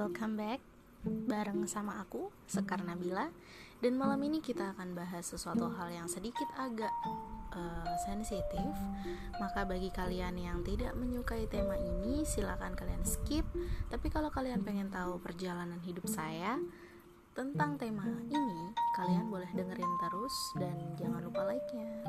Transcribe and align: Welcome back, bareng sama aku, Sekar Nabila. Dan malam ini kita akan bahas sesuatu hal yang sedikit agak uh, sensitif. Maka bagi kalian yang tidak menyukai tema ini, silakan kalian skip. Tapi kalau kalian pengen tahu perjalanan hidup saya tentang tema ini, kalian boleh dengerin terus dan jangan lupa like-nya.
Welcome 0.00 0.40
back, 0.40 0.64
bareng 1.04 1.68
sama 1.68 2.00
aku, 2.00 2.32
Sekar 2.48 2.80
Nabila. 2.80 3.28
Dan 3.84 4.00
malam 4.00 4.16
ini 4.24 4.40
kita 4.40 4.72
akan 4.72 4.96
bahas 4.96 5.28
sesuatu 5.28 5.68
hal 5.76 5.92
yang 5.92 6.08
sedikit 6.08 6.48
agak 6.56 6.88
uh, 7.52 7.92
sensitif. 8.08 8.72
Maka 9.36 9.68
bagi 9.68 9.92
kalian 9.92 10.40
yang 10.40 10.64
tidak 10.64 10.96
menyukai 10.96 11.44
tema 11.52 11.76
ini, 11.76 12.24
silakan 12.24 12.72
kalian 12.80 13.04
skip. 13.04 13.44
Tapi 13.92 14.08
kalau 14.08 14.32
kalian 14.32 14.64
pengen 14.64 14.88
tahu 14.88 15.20
perjalanan 15.20 15.84
hidup 15.84 16.08
saya 16.08 16.56
tentang 17.36 17.76
tema 17.76 18.08
ini, 18.32 18.72
kalian 18.96 19.28
boleh 19.28 19.52
dengerin 19.52 19.92
terus 20.00 20.36
dan 20.56 20.80
jangan 20.96 21.20
lupa 21.28 21.44
like-nya. 21.44 21.99